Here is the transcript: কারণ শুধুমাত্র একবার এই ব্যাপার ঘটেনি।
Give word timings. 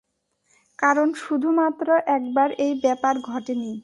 কারণ 0.79 1.07
শুধুমাত্র 1.21 1.87
একবার 2.09 2.49
এই 2.59 2.73
ব্যাপার 2.83 3.15
ঘটেনি। 3.25 3.71